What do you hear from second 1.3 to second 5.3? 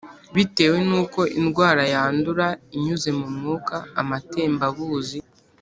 indwara yandura inyuze mu mwuka, amatembabuzi…